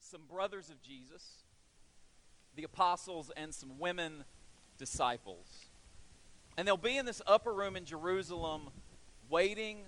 [0.00, 1.44] some brothers of Jesus,
[2.56, 4.24] the apostles, and some women
[4.78, 5.46] disciples.
[6.56, 8.70] And they'll be in this upper room in Jerusalem
[9.28, 9.78] waiting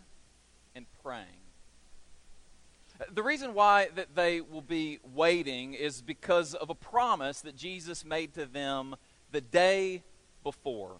[0.74, 1.26] and praying.
[3.12, 8.04] The reason why that they will be waiting is because of a promise that Jesus
[8.04, 8.94] made to them
[9.32, 10.02] the day
[10.44, 10.96] before.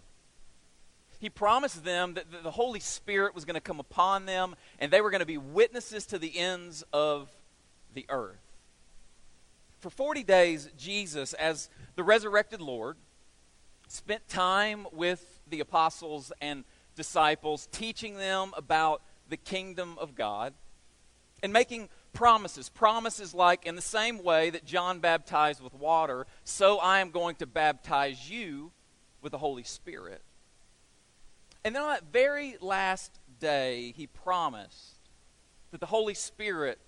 [1.19, 4.99] He promised them that the Holy Spirit was going to come upon them and they
[4.99, 7.29] were going to be witnesses to the ends of
[7.93, 8.52] the earth.
[9.83, 12.95] For 40 days, Jesus, as the resurrected Lord,
[13.89, 16.63] spent time with the apostles and
[16.95, 20.53] disciples, teaching them about the kingdom of God
[21.43, 22.69] and making promises.
[22.69, 27.35] Promises like, in the same way that John baptized with water, so I am going
[27.35, 28.71] to baptize you
[29.21, 30.21] with the Holy Spirit.
[31.65, 34.95] And then on that very last day, he promised
[35.71, 36.79] that the Holy Spirit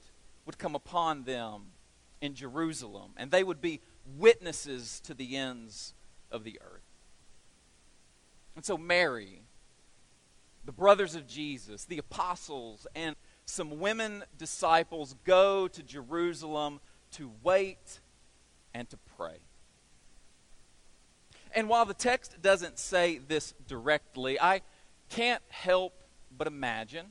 [0.46, 1.74] would come upon them
[2.22, 3.82] in Jerusalem, and they would be
[4.18, 5.94] witnesses to the ends
[6.32, 6.82] of the earth.
[8.56, 9.42] And so, Mary,
[10.64, 16.80] the brothers of Jesus, the apostles, and some women disciples go to Jerusalem
[17.12, 18.00] to wait
[18.74, 19.38] and to pray.
[21.54, 24.62] And while the text doesn't say this directly, I
[25.10, 25.94] can't help
[26.36, 27.06] but imagine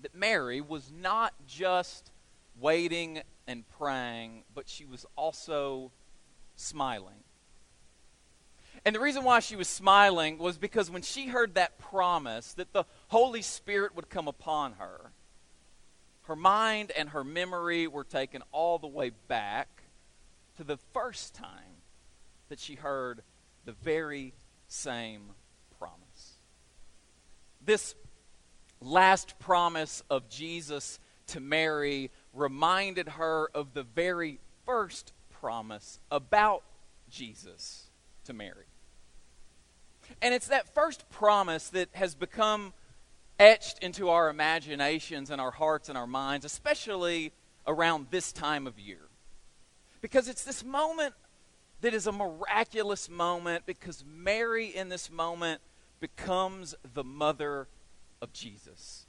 [0.00, 2.10] that Mary was not just
[2.58, 5.92] waiting and praying, but she was also
[6.56, 7.22] smiling.
[8.84, 12.72] And the reason why she was smiling was because when she heard that promise that
[12.72, 15.12] the Holy Spirit would come upon her,
[16.22, 19.82] her mind and her memory were taken all the way back
[20.56, 21.82] to the first time
[22.48, 23.22] that she heard
[23.64, 24.32] the very
[24.68, 25.30] same
[25.78, 26.38] promise.
[27.64, 27.94] This
[28.80, 36.62] last promise of Jesus to Mary reminded her of the very first promise about
[37.10, 37.86] Jesus
[38.24, 38.66] to Mary.
[40.22, 42.72] And it's that first promise that has become
[43.38, 47.32] etched into our imaginations and our hearts and our minds, especially
[47.66, 49.08] around this time of year.
[50.00, 51.14] Because it's this moment
[51.80, 55.60] that is a miraculous moment because Mary in this moment
[56.00, 57.68] becomes the mother
[58.20, 59.06] of Jesus.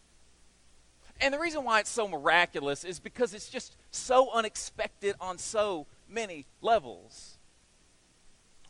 [1.22, 5.86] And the reason why it's so miraculous is because it's just so unexpected on so
[6.10, 7.38] many levels.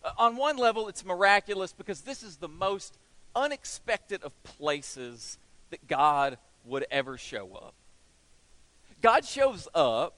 [0.03, 2.97] Uh, on one level, it's miraculous because this is the most
[3.35, 5.37] unexpected of places
[5.69, 7.73] that God would ever show up.
[9.01, 10.15] God shows up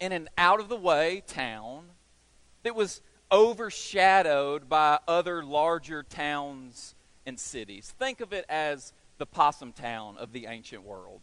[0.00, 1.86] in an out of the way town
[2.62, 3.00] that was
[3.32, 6.94] overshadowed by other larger towns
[7.26, 7.94] and cities.
[7.98, 11.22] Think of it as the possum town of the ancient world.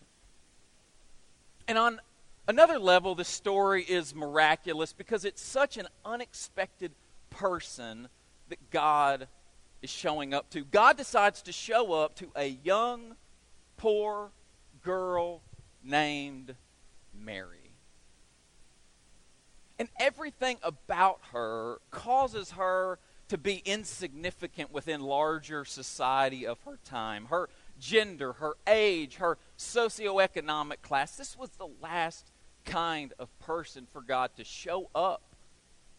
[1.67, 1.99] And on
[2.47, 6.91] another level, the story is miraculous because it's such an unexpected
[7.29, 8.07] person
[8.49, 9.27] that God
[9.81, 10.63] is showing up to.
[10.63, 13.15] God decides to show up to a young,
[13.77, 14.31] poor
[14.83, 15.41] girl
[15.83, 16.55] named
[17.13, 17.57] Mary.
[19.77, 27.25] And everything about her causes her to be insignificant within larger society of her time.
[27.25, 27.49] Her
[27.79, 31.15] gender, her age, her socioeconomic class.
[31.15, 32.31] This was the last
[32.65, 35.35] kind of person for God to show up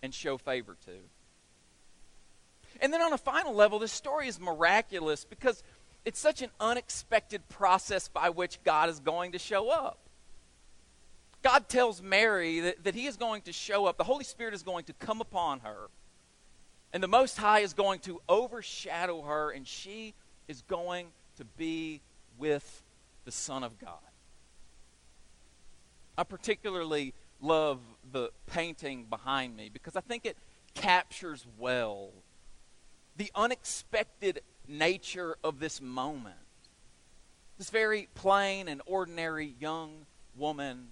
[0.03, 0.92] and show favor to.
[2.81, 5.62] And then on a final level, this story is miraculous because
[6.04, 9.98] it's such an unexpected process by which God is going to show up.
[11.42, 14.62] God tells Mary that, that He is going to show up, the Holy Spirit is
[14.62, 15.88] going to come upon her,
[16.92, 20.15] and the Most High is going to overshadow her, and she
[20.48, 22.00] is going to be
[22.38, 22.82] with
[23.24, 23.98] the Son of God.
[26.19, 27.80] I particularly love
[28.10, 30.36] the painting behind me because I think it
[30.74, 32.10] captures well
[33.16, 36.36] the unexpected nature of this moment.
[37.58, 40.88] This very plain and ordinary young woman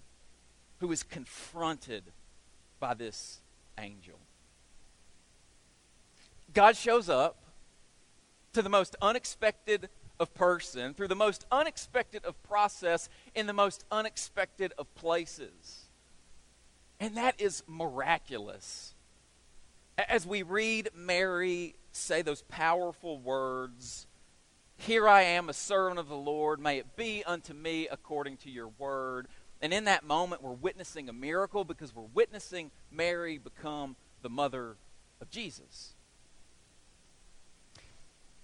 [0.80, 2.04] who is confronted
[2.80, 3.40] by this
[3.78, 4.18] angel.
[6.52, 7.36] God shows up
[8.52, 9.88] to the most unexpected
[10.18, 15.88] of person through the most unexpected of process in the most unexpected of places.
[17.00, 18.94] And that is miraculous.
[19.96, 24.06] As we read Mary say those powerful words,
[24.76, 28.50] Here I am, a servant of the Lord, may it be unto me according to
[28.50, 29.28] your word.
[29.60, 34.76] And in that moment, we're witnessing a miracle because we're witnessing Mary become the mother
[35.20, 35.94] of Jesus.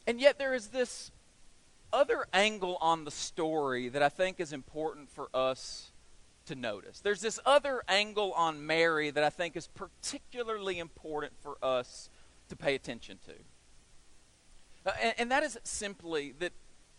[0.07, 1.11] And yet, there is this
[1.93, 5.91] other angle on the story that I think is important for us
[6.47, 7.01] to notice.
[7.01, 12.11] There's this other angle on Mary that I think is particularly important for us
[12.49, 14.91] to pay attention to.
[14.91, 16.53] Uh, and, and that is simply that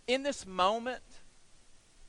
[0.08, 1.04] in this moment,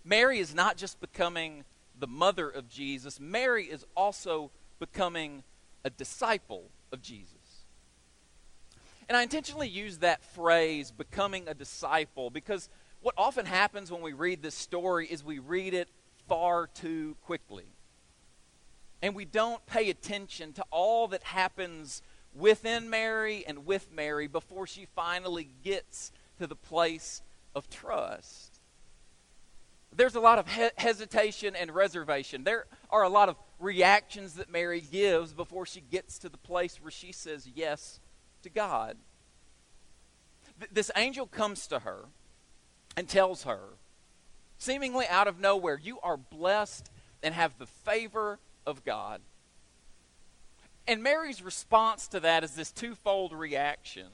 [0.05, 1.65] Mary is not just becoming
[1.99, 5.43] the mother of Jesus, Mary is also becoming
[5.85, 7.42] a disciple of Jesus.
[9.13, 12.71] And I intentionally use that phrase, becoming a disciple, because
[13.03, 15.91] what often happens when we read this story is we read it
[16.29, 17.67] far too quickly.
[19.03, 22.01] And we don't pay attention to all that happens
[22.35, 27.21] within Mary and with Mary before she finally gets to the place
[27.55, 28.61] of trust.
[29.95, 32.45] There's a lot of he- hesitation and reservation.
[32.45, 36.81] There are a lot of reactions that Mary gives before she gets to the place
[36.81, 38.01] where she says yes
[38.43, 38.97] to God.
[40.59, 42.07] Th- this angel comes to her
[42.97, 43.61] and tells her,
[44.59, 46.91] seemingly out of nowhere, You are blessed
[47.23, 49.21] and have the favor of God.
[50.87, 54.09] And Mary's response to that is this twofold reaction.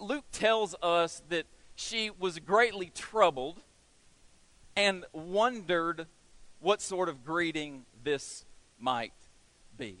[0.00, 1.46] Luke tells us that
[1.76, 3.60] she was greatly troubled
[4.76, 6.06] and wondered
[6.60, 8.44] what sort of greeting this
[8.80, 9.12] might
[9.76, 9.98] be.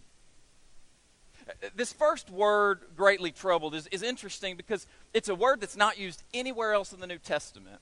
[1.74, 6.22] This first word, greatly troubled, is, is interesting because it's a word that's not used
[6.34, 7.80] anywhere else in the New Testament.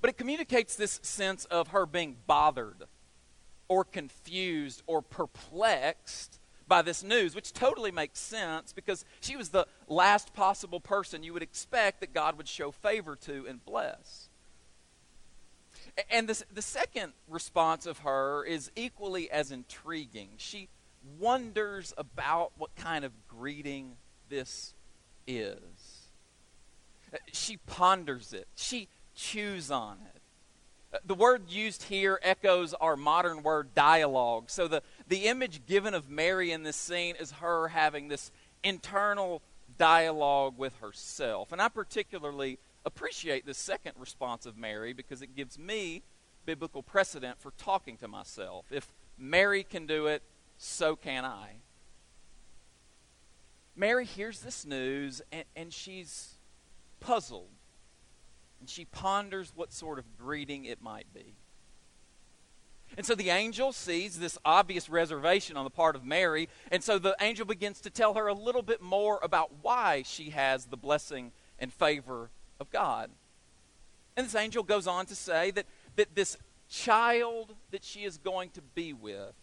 [0.00, 2.84] But it communicates this sense of her being bothered
[3.68, 9.66] or confused or perplexed by this news, which totally makes sense because she was the
[9.88, 14.28] last possible person you would expect that God would show favor to and bless.
[16.10, 20.30] And this, the second response of her is equally as intriguing.
[20.38, 20.68] She
[21.18, 23.96] wonders about what kind of greeting
[24.28, 24.74] this
[25.26, 26.08] is.
[27.12, 30.22] Uh, she ponders it, she chews on it.
[30.94, 34.44] Uh, the word used here echoes our modern word dialogue.
[34.50, 38.30] So the, the image given of Mary in this scene is her having this
[38.62, 39.42] internal
[39.78, 41.52] dialogue with herself.
[41.52, 46.02] And I particularly appreciate the second response of Mary because it gives me
[46.44, 48.66] biblical precedent for talking to myself.
[48.70, 50.22] If Mary can do it,
[50.62, 51.56] so can I.
[53.74, 56.34] Mary hears this news and, and she's
[57.00, 57.48] puzzled.
[58.60, 61.34] And she ponders what sort of greeting it might be.
[62.96, 66.98] And so the angel sees this obvious reservation on the part of Mary, and so
[66.98, 70.76] the angel begins to tell her a little bit more about why she has the
[70.76, 72.30] blessing and favor
[72.60, 73.10] of God.
[74.14, 75.64] And this angel goes on to say that,
[75.96, 76.36] that this
[76.68, 79.34] child that she is going to be with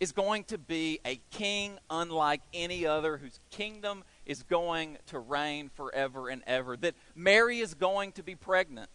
[0.00, 5.70] is going to be a king unlike any other whose kingdom is going to reign
[5.74, 6.76] forever and ever.
[6.76, 8.90] That Mary is going to be pregnant,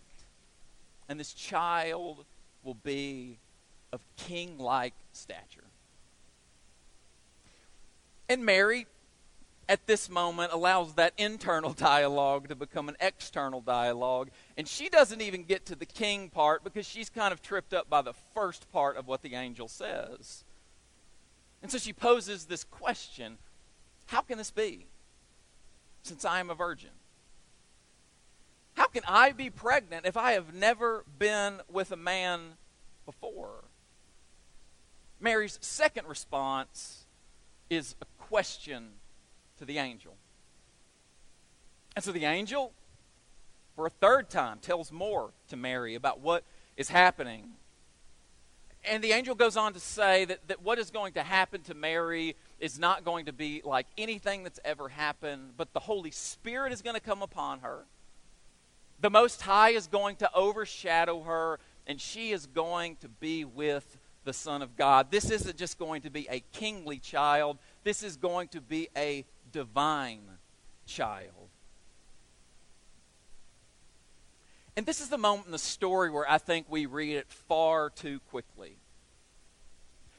[1.07, 2.25] and this child
[2.63, 3.39] will be
[3.91, 5.63] of king like stature.
[8.27, 8.85] And Mary
[9.67, 14.29] at this moment allows that internal dialogue to become an external dialogue.
[14.57, 17.89] And she doesn't even get to the king part because she's kind of tripped up
[17.89, 20.43] by the first part of what the angel says.
[21.61, 23.37] And so she poses this question
[24.07, 24.87] How can this be?
[26.03, 26.91] Since I am a virgin.
[28.75, 32.53] How can I be pregnant if I have never been with a man
[33.05, 33.65] before?
[35.19, 37.03] Mary's second response
[37.69, 38.91] is a question
[39.57, 40.15] to the angel.
[41.95, 42.71] And so the angel,
[43.75, 46.43] for a third time, tells more to Mary about what
[46.77, 47.51] is happening.
[48.83, 51.73] And the angel goes on to say that, that what is going to happen to
[51.73, 56.71] Mary is not going to be like anything that's ever happened, but the Holy Spirit
[56.71, 57.85] is going to come upon her.
[59.01, 63.97] The Most High is going to overshadow her, and she is going to be with
[64.25, 65.11] the Son of God.
[65.11, 69.25] This isn't just going to be a kingly child, this is going to be a
[69.51, 70.21] divine
[70.85, 71.38] child.
[74.79, 77.89] And this is the moment in the story where I think we read it far
[77.89, 78.77] too quickly.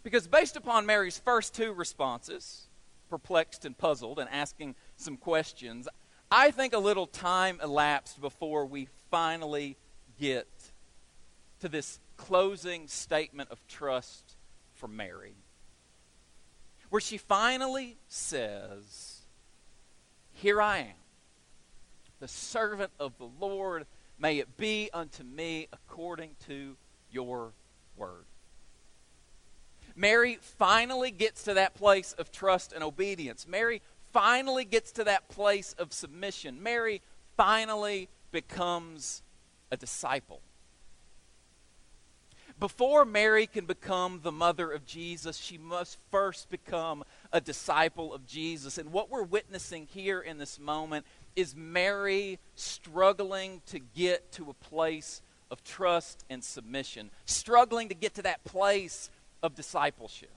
[0.03, 2.67] Because based upon Mary's first two responses,
[3.09, 5.89] perplexed and puzzled and asking some questions,
[6.31, 9.79] I think a little time elapsed before we finally
[10.21, 10.47] get
[11.61, 14.37] to this closing statement of trust
[14.75, 15.37] from Mary,
[16.91, 19.23] where she finally says,
[20.35, 21.01] here I am,
[22.19, 23.87] the servant of the Lord.
[24.21, 26.77] May it be unto me according to
[27.11, 27.53] your
[27.97, 28.27] word.
[29.97, 33.47] Mary finally gets to that place of trust and obedience.
[33.49, 33.81] Mary
[34.13, 36.63] finally gets to that place of submission.
[36.63, 37.01] Mary
[37.37, 39.23] finally becomes
[39.71, 40.43] a disciple.
[42.59, 48.27] Before Mary can become the mother of Jesus, she must first become a disciple of
[48.27, 48.77] Jesus.
[48.77, 51.07] And what we're witnessing here in this moment
[51.41, 58.15] is Mary struggling to get to a place of trust and submission, struggling to get
[58.15, 59.11] to that place
[59.43, 60.31] of discipleship.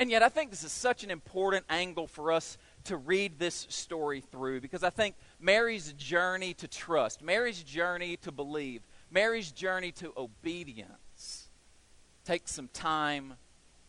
[0.00, 3.66] And yet, I think this is such an important angle for us to read this
[3.70, 9.92] story through because I think Mary's journey to trust, Mary's journey to believe, Mary's journey
[9.92, 11.48] to obedience
[12.24, 13.34] takes some time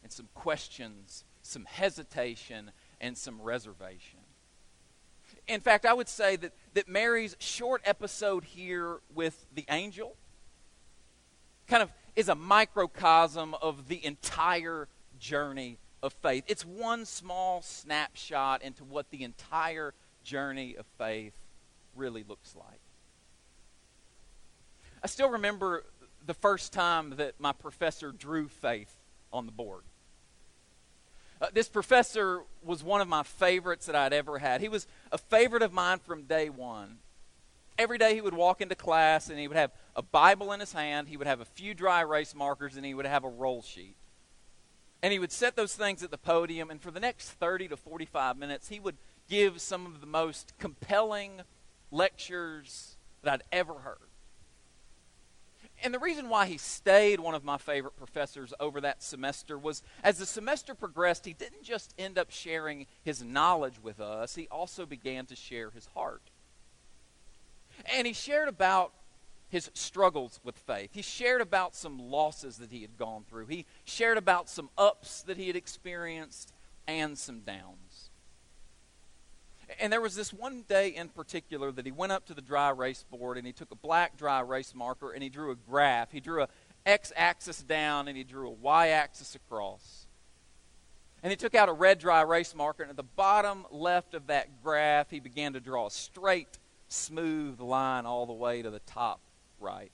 [0.04, 4.20] and some questions, some hesitation, and some reservation.
[5.48, 10.16] In fact, I would say that, that Mary's short episode here with the angel
[11.68, 14.88] kind of is a microcosm of the entire
[15.20, 16.44] journey of faith.
[16.48, 21.34] It's one small snapshot into what the entire journey of faith
[21.96, 22.80] really looks like.
[25.04, 25.86] I still remember
[26.26, 28.96] the first time that my professor drew faith
[29.32, 29.84] on the board.
[31.42, 34.62] Uh, this professor was one of my favorites that I'd ever had.
[34.62, 37.00] He was a favorite of mine from day one.
[37.78, 40.72] Every day he would walk into class and he would have a Bible in his
[40.72, 43.62] hand, he would have a few dry erase markers, and he would have a roll
[43.62, 43.96] sheet.
[45.04, 47.78] And he would set those things at the podium, and for the next 30 to
[47.78, 48.98] 45 minutes, he would
[49.30, 51.42] give some of the most compelling
[51.92, 54.10] lectures that I'd ever heard.
[55.84, 59.84] And the reason why he stayed one of my favorite professors over that semester was
[60.04, 64.48] as the semester progressed, he didn't just end up sharing his knowledge with us, he
[64.48, 66.22] also began to share his heart.
[67.94, 68.94] And he shared about
[69.50, 70.90] his struggles with faith.
[70.94, 73.48] He shared about some losses that he had gone through.
[73.48, 76.54] He shared about some ups that he had experienced
[76.88, 78.10] and some downs.
[79.80, 82.70] And there was this one day in particular that he went up to the dry
[82.70, 86.12] erase board and he took a black dry erase marker and he drew a graph.
[86.12, 86.50] He drew a
[86.86, 90.06] x axis down and he drew a y axis across.
[91.24, 94.28] And he took out a red dry erase marker and at the bottom left of
[94.28, 98.80] that graph he began to draw a straight, smooth line all the way to the
[98.80, 99.20] top
[99.60, 99.92] right.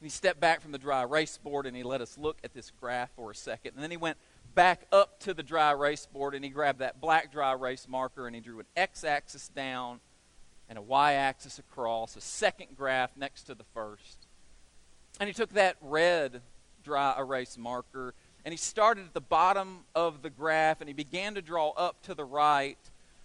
[0.00, 2.54] And he stepped back from the dry erase board and he let us look at
[2.54, 3.74] this graph for a second.
[3.74, 4.16] And then he went
[4.54, 8.26] back up to the dry erase board and he grabbed that black dry erase marker
[8.26, 10.00] and he drew an x axis down
[10.68, 14.26] and a y axis across, a second graph next to the first.
[15.18, 16.42] And he took that red
[16.82, 18.14] dry erase marker
[18.44, 22.02] and he started at the bottom of the graph and he began to draw up
[22.04, 22.78] to the right,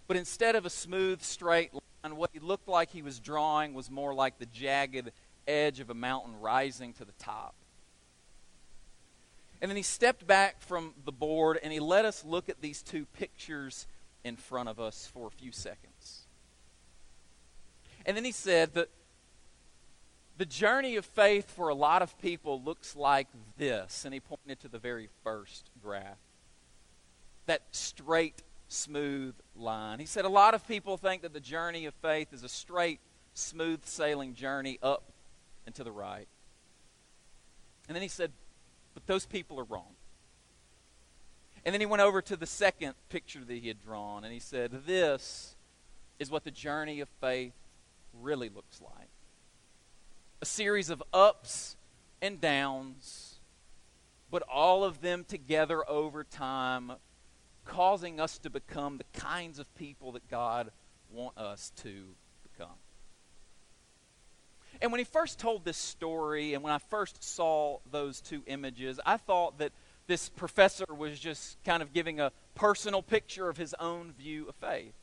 [0.08, 3.90] but instead of a smooth straight line, what he looked like he was drawing was
[3.90, 5.10] more like the jagged
[5.48, 7.54] edge of a mountain rising to the top.
[9.60, 12.82] And then he stepped back from the board and he let us look at these
[12.82, 13.86] two pictures
[14.24, 16.26] in front of us for a few seconds.
[18.04, 18.90] And then he said that
[20.38, 24.04] the journey of faith for a lot of people looks like this.
[24.04, 26.18] And he pointed to the very first graph
[27.46, 29.98] that straight, smooth line.
[29.98, 33.00] He said a lot of people think that the journey of faith is a straight,
[33.34, 35.04] smooth sailing journey up
[35.64, 36.26] and to the right.
[37.88, 38.32] And then he said,
[38.96, 39.92] but those people are wrong.
[41.66, 44.40] And then he went over to the second picture that he had drawn, and he
[44.40, 45.54] said, This
[46.18, 47.52] is what the journey of faith
[48.14, 49.10] really looks like
[50.40, 51.76] a series of ups
[52.22, 53.40] and downs,
[54.30, 56.92] but all of them together over time,
[57.66, 60.70] causing us to become the kinds of people that God
[61.10, 62.76] wants us to become.
[64.80, 69.00] And when he first told this story, and when I first saw those two images,
[69.06, 69.72] I thought that
[70.06, 74.54] this professor was just kind of giving a personal picture of his own view of
[74.56, 74.94] faith.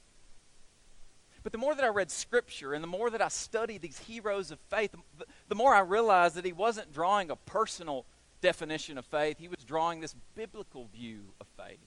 [1.44, 4.50] But the more that I read Scripture and the more that I studied these heroes
[4.50, 4.96] of faith,
[5.50, 8.06] the more I realized that he wasn't drawing a personal
[8.42, 11.80] definition of faith, he was drawing this biblical view of faith.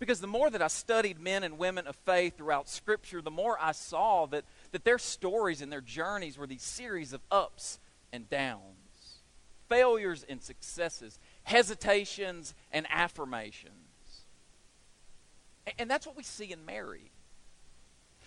[0.00, 3.56] Because the more that I studied men and women of faith throughout Scripture, the more
[3.60, 7.78] I saw that that their stories and their journeys were these series of ups
[8.12, 9.20] and downs,
[9.68, 13.74] failures and successes, hesitations and affirmations.
[15.78, 17.10] And that's what we see in Mary.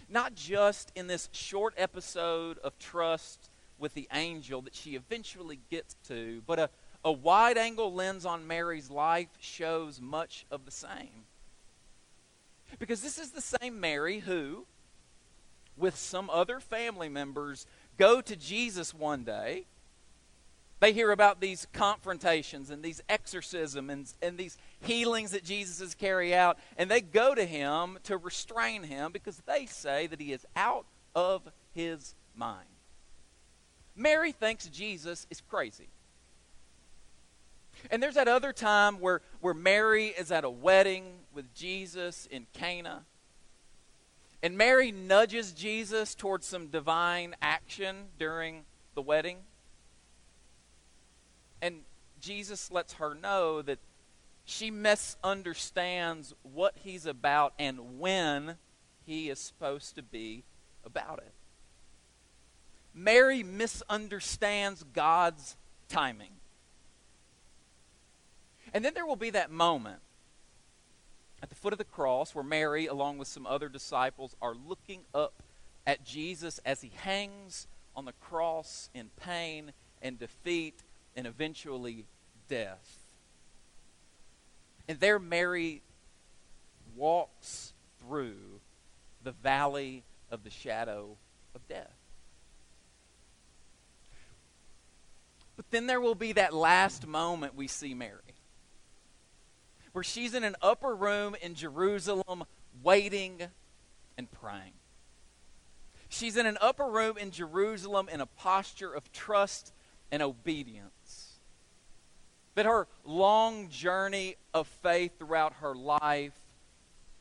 [0.09, 5.95] Not just in this short episode of trust with the angel that she eventually gets
[6.07, 6.69] to, but a,
[7.03, 11.25] a wide angle lens on Mary's life shows much of the same.
[12.77, 14.65] Because this is the same Mary who,
[15.81, 17.65] with some other family members
[17.97, 19.65] go to Jesus one day.
[20.79, 25.93] They hear about these confrontations and these exorcisms and, and these healings that Jesus is
[25.93, 30.31] carry out, and they go to him to restrain him because they say that he
[30.31, 32.67] is out of his mind.
[33.95, 35.89] Mary thinks Jesus is crazy.
[37.89, 42.47] And there's that other time where, where Mary is at a wedding with Jesus in
[42.53, 43.05] Cana.
[44.43, 48.63] And Mary nudges Jesus towards some divine action during
[48.95, 49.37] the wedding.
[51.61, 51.81] And
[52.19, 53.79] Jesus lets her know that
[54.43, 58.55] she misunderstands what he's about and when
[59.05, 60.43] he is supposed to be
[60.83, 61.33] about it.
[62.93, 65.55] Mary misunderstands God's
[65.87, 66.31] timing.
[68.73, 69.99] And then there will be that moment
[71.41, 75.01] at the foot of the cross where Mary, along with some other disciples, are looking
[75.13, 75.41] up
[75.85, 80.83] at Jesus as he hangs on the cross in pain and defeat
[81.15, 82.05] and eventually
[82.47, 82.99] death.
[84.87, 85.81] And there, Mary
[86.95, 88.59] walks through
[89.23, 91.17] the valley of the shadow
[91.55, 91.95] of death.
[95.55, 98.30] But then there will be that last moment we see Mary,
[99.93, 102.43] where she's in an upper room in Jerusalem
[102.83, 103.41] waiting
[104.17, 104.73] and praying.
[106.09, 109.73] She's in an upper room in Jerusalem in a posture of trust
[110.11, 111.39] and obedience.
[112.55, 116.33] That her long journey of faith throughout her life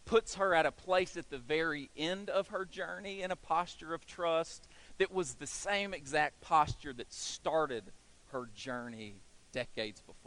[0.06, 3.94] puts her at a place at the very end of her journey in a posture
[3.94, 4.66] of trust
[4.98, 7.84] that was the same exact posture that started
[8.32, 9.14] her journey
[9.52, 10.19] decades before.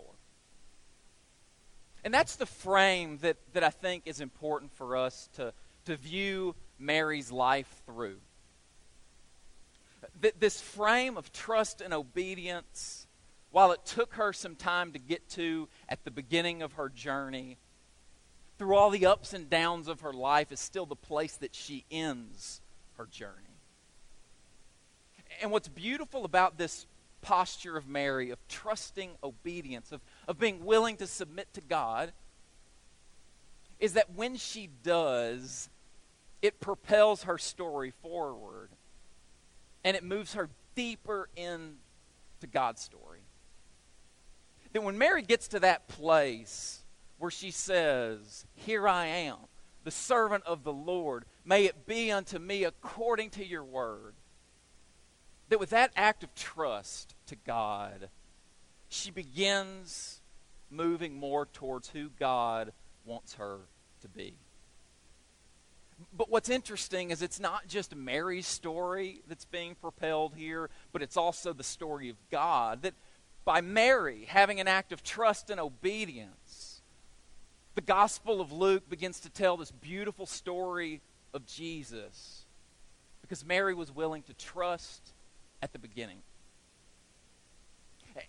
[2.03, 5.53] And that's the frame that, that I think is important for us to,
[5.85, 8.17] to view Mary's life through.
[10.21, 13.07] Th- this frame of trust and obedience,
[13.51, 17.57] while it took her some time to get to at the beginning of her journey,
[18.57, 21.85] through all the ups and downs of her life, is still the place that she
[21.89, 22.61] ends
[22.97, 23.59] her journey.
[25.41, 26.85] And what's beautiful about this
[27.23, 32.11] posture of Mary, of trusting obedience, of, of being willing to submit to God,
[33.79, 35.69] is that when she does,
[36.43, 38.69] it propels her story forward
[39.83, 43.21] and it moves her deeper into God's story.
[44.73, 46.83] That when Mary gets to that place,
[47.17, 49.37] where she says, Here I am,
[49.83, 51.25] the servant of the Lord.
[51.45, 54.15] May it be unto me according to your word.
[55.53, 58.09] That with that act of trust to God,
[58.89, 60.19] she begins
[60.71, 62.73] moving more towards who God
[63.05, 63.59] wants her
[64.01, 64.33] to be.
[66.17, 71.17] But what's interesting is it's not just Mary's story that's being propelled here, but it's
[71.17, 72.81] also the story of God.
[72.81, 72.95] That
[73.45, 76.81] by Mary having an act of trust and obedience,
[77.75, 82.45] the Gospel of Luke begins to tell this beautiful story of Jesus
[83.21, 85.13] because Mary was willing to trust
[85.63, 86.17] at the beginning.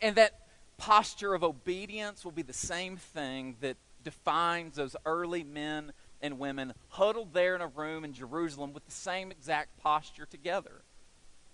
[0.00, 0.38] And that
[0.78, 5.92] posture of obedience will be the same thing that defines those early men
[6.22, 10.82] and women huddled there in a room in Jerusalem with the same exact posture together.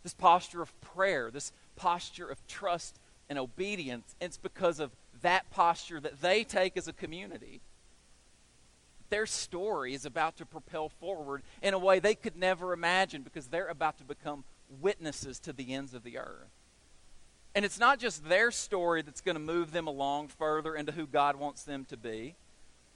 [0.02, 2.98] This posture of prayer, this posture of trust
[3.30, 4.14] and obedience.
[4.20, 4.90] It's because of
[5.22, 7.62] that posture that they take as a community
[9.10, 13.48] their story is about to propel forward in a way they could never imagine because
[13.48, 14.44] they're about to become
[14.80, 16.50] witnesses to the ends of the earth.
[17.54, 21.06] And it's not just their story that's going to move them along further into who
[21.06, 22.36] God wants them to be,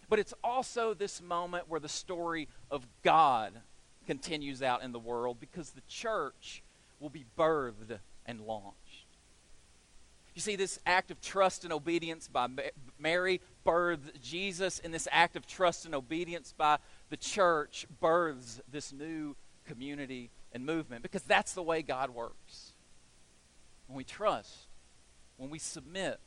[0.09, 3.53] but it's also this moment where the story of God
[4.07, 6.63] continues out in the world because the church
[7.01, 9.07] will be birthed and launched.
[10.35, 12.49] You see, this act of trust and obedience by
[12.99, 16.79] Mary births Jesus, and this act of trust and obedience by
[17.11, 22.73] the church births this new community and movement because that's the way God works.
[23.87, 24.69] When we trust,
[25.37, 26.21] when we submit,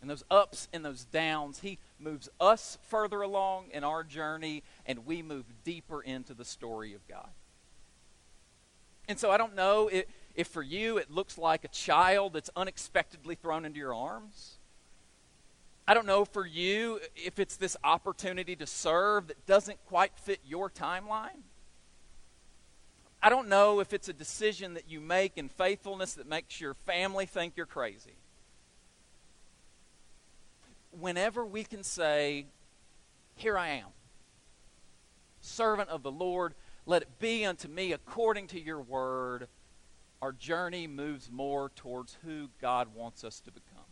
[0.00, 5.06] and those ups and those downs, He moves us further along in our journey, and
[5.06, 7.30] we move deeper into the story of God.
[9.08, 12.50] And so I don't know if, if for you it looks like a child that's
[12.54, 14.58] unexpectedly thrown into your arms
[15.86, 20.38] I don't know for you if it's this opportunity to serve that doesn't quite fit
[20.44, 21.42] your timeline.
[23.22, 26.74] I don't know if it's a decision that you make in faithfulness that makes your
[26.74, 28.16] family think you're crazy.
[30.90, 32.46] Whenever we can say,
[33.36, 33.88] Here I am,
[35.40, 36.54] servant of the Lord,
[36.84, 39.46] let it be unto me according to your word,
[40.20, 43.82] our journey moves more towards who God wants us to become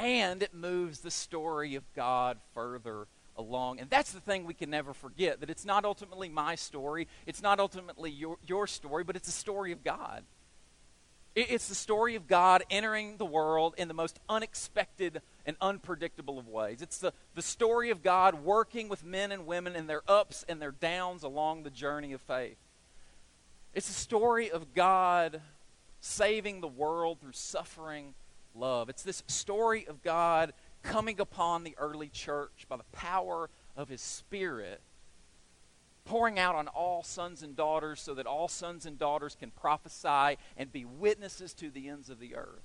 [0.00, 3.06] and it moves the story of God further
[3.40, 3.80] along.
[3.80, 7.42] And that's the thing we can never forget that it's not ultimately my story, it's
[7.42, 10.22] not ultimately your, your story, but it's the story of God.
[11.36, 16.48] It's the story of God entering the world in the most unexpected and unpredictable of
[16.48, 16.82] ways.
[16.82, 20.60] It's the, the story of God working with men and women in their ups and
[20.60, 22.56] their downs along the journey of faith.
[23.74, 25.40] It's the story of God
[26.00, 28.14] saving the world through suffering
[28.54, 28.88] love.
[28.88, 34.00] It's this story of God coming upon the early church by the power of his
[34.00, 34.80] Spirit
[36.04, 40.36] pouring out on all sons and daughters so that all sons and daughters can prophesy
[40.56, 42.64] and be witnesses to the ends of the earth.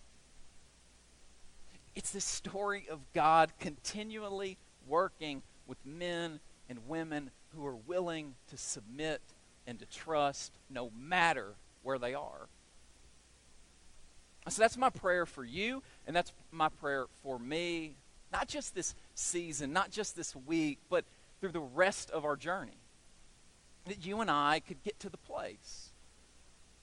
[1.95, 8.57] It's this story of God continually working with men and women who are willing to
[8.57, 9.21] submit
[9.67, 12.47] and to trust no matter where they are.
[14.49, 17.95] So that's my prayer for you, and that's my prayer for me,
[18.35, 21.05] not just this season, not just this week, but
[21.39, 22.81] through the rest of our journey
[23.85, 25.91] that you and I could get to the place,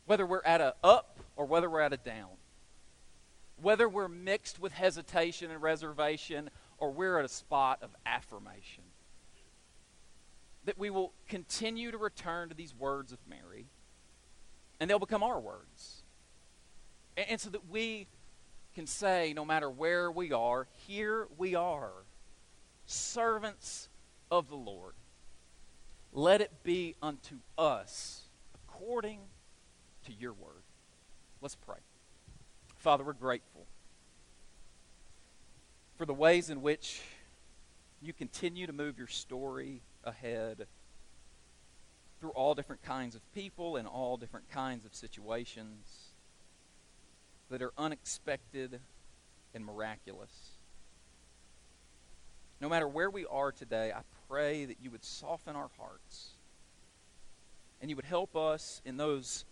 [0.06, 2.30] whether we're at a up or whether we're at a down,
[3.60, 8.84] whether we're mixed with hesitation and reservation or we're at a spot of affirmation,
[10.64, 13.66] that we will continue to return to these words of Mary
[14.80, 16.02] and they'll become our words.
[17.14, 18.06] And, and so that we
[18.74, 21.92] can say, no matter where we are, here we are,
[22.86, 23.88] servants
[24.30, 24.94] of the Lord
[26.12, 28.22] let it be unto us
[28.54, 29.20] according
[30.04, 30.62] to your word.
[31.40, 31.78] Let's pray.
[32.76, 33.66] Father, we're grateful
[35.96, 37.00] for the ways in which
[38.02, 40.66] you continue to move your story ahead
[42.20, 46.11] through all different kinds of people and all different kinds of situations
[47.52, 48.80] that are unexpected
[49.54, 50.30] and miraculous.
[52.62, 56.30] No matter where we are today, I pray that you would soften our hearts
[57.78, 59.44] and you would help us in those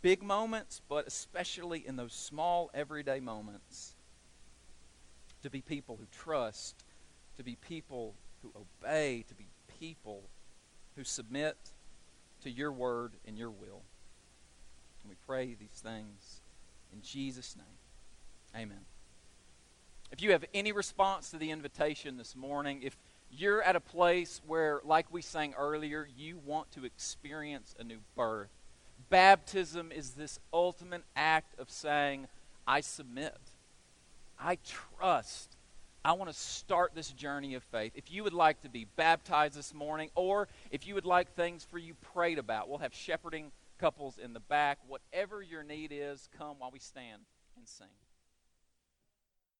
[0.00, 3.96] big moments, but especially in those small, everyday moments,
[5.42, 6.84] to be people who trust,
[7.36, 9.46] to be people who obey, to be
[9.80, 10.22] people
[10.94, 11.56] who submit
[12.44, 13.82] to your word and your will.
[15.02, 16.42] And we pray these things
[16.94, 18.62] in Jesus' name.
[18.62, 18.80] Amen.
[20.12, 22.96] If you have any response to the invitation this morning, if
[23.30, 27.98] you're at a place where, like we sang earlier, you want to experience a new
[28.16, 28.50] birth.
[29.10, 32.28] Baptism is this ultimate act of saying,
[32.66, 33.36] I submit.
[34.38, 35.56] I trust.
[36.04, 37.92] I want to start this journey of faith.
[37.94, 41.64] If you would like to be baptized this morning, or if you would like things
[41.64, 44.78] for you prayed about, we'll have shepherding couples in the back.
[44.86, 47.22] Whatever your need is, come while we stand
[47.56, 47.86] and sing.